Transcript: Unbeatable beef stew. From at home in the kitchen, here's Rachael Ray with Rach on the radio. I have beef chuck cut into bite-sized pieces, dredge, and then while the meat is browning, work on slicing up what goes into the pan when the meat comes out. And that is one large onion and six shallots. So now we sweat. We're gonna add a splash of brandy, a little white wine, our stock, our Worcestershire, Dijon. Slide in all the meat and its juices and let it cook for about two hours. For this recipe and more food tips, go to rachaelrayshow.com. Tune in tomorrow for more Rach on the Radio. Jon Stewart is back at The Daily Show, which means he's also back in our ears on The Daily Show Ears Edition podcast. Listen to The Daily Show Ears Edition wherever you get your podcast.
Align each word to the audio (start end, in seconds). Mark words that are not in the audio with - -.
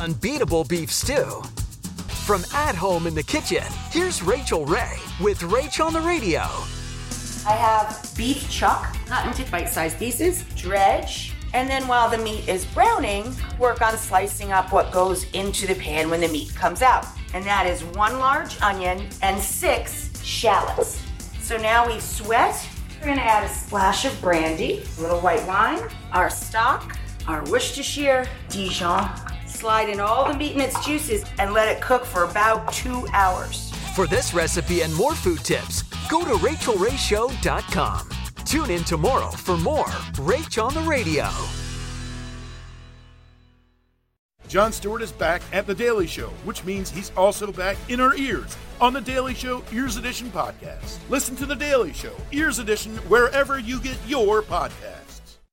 Unbeatable 0.00 0.62
beef 0.62 0.92
stew. 0.92 1.42
From 2.24 2.44
at 2.54 2.76
home 2.76 3.08
in 3.08 3.16
the 3.16 3.22
kitchen, 3.22 3.64
here's 3.90 4.22
Rachael 4.22 4.64
Ray 4.64 4.96
with 5.20 5.40
Rach 5.40 5.84
on 5.84 5.92
the 5.92 6.00
radio. 6.00 6.42
I 7.44 7.56
have 7.56 8.08
beef 8.16 8.48
chuck 8.48 8.96
cut 9.06 9.26
into 9.26 9.50
bite-sized 9.50 9.98
pieces, 9.98 10.44
dredge, 10.54 11.32
and 11.52 11.68
then 11.68 11.88
while 11.88 12.08
the 12.08 12.18
meat 12.18 12.48
is 12.48 12.64
browning, 12.66 13.34
work 13.58 13.82
on 13.82 13.96
slicing 13.96 14.52
up 14.52 14.72
what 14.72 14.92
goes 14.92 15.28
into 15.32 15.66
the 15.66 15.74
pan 15.74 16.10
when 16.10 16.20
the 16.20 16.28
meat 16.28 16.54
comes 16.54 16.80
out. 16.80 17.04
And 17.34 17.44
that 17.44 17.66
is 17.66 17.82
one 17.82 18.20
large 18.20 18.60
onion 18.62 19.04
and 19.22 19.40
six 19.42 20.22
shallots. 20.22 21.02
So 21.40 21.56
now 21.56 21.88
we 21.88 21.98
sweat. 21.98 22.68
We're 23.00 23.08
gonna 23.08 23.22
add 23.22 23.50
a 23.50 23.52
splash 23.52 24.04
of 24.04 24.20
brandy, 24.20 24.84
a 24.98 25.00
little 25.00 25.20
white 25.20 25.44
wine, 25.44 25.80
our 26.12 26.30
stock, 26.30 26.96
our 27.26 27.42
Worcestershire, 27.46 28.28
Dijon. 28.48 29.10
Slide 29.58 29.88
in 29.88 29.98
all 29.98 30.30
the 30.30 30.38
meat 30.38 30.52
and 30.52 30.62
its 30.62 30.86
juices 30.86 31.24
and 31.40 31.52
let 31.52 31.66
it 31.66 31.82
cook 31.82 32.04
for 32.04 32.22
about 32.22 32.72
two 32.72 33.08
hours. 33.12 33.72
For 33.96 34.06
this 34.06 34.32
recipe 34.32 34.82
and 34.82 34.94
more 34.94 35.16
food 35.16 35.40
tips, 35.40 35.82
go 36.08 36.20
to 36.22 36.34
rachaelrayshow.com. 36.34 38.08
Tune 38.44 38.70
in 38.70 38.84
tomorrow 38.84 39.30
for 39.30 39.56
more 39.56 39.86
Rach 40.14 40.64
on 40.64 40.74
the 40.74 40.88
Radio. 40.88 41.28
Jon 44.46 44.70
Stewart 44.72 45.02
is 45.02 45.10
back 45.10 45.42
at 45.52 45.66
The 45.66 45.74
Daily 45.74 46.06
Show, 46.06 46.28
which 46.44 46.64
means 46.64 46.88
he's 46.88 47.10
also 47.16 47.50
back 47.50 47.76
in 47.88 48.00
our 48.00 48.14
ears 48.14 48.56
on 48.80 48.92
The 48.92 49.00
Daily 49.00 49.34
Show 49.34 49.64
Ears 49.72 49.96
Edition 49.96 50.30
podcast. 50.30 50.98
Listen 51.10 51.34
to 51.34 51.46
The 51.46 51.56
Daily 51.56 51.92
Show 51.92 52.14
Ears 52.30 52.60
Edition 52.60 52.96
wherever 53.08 53.58
you 53.58 53.80
get 53.80 53.98
your 54.06 54.40
podcast. 54.40 55.07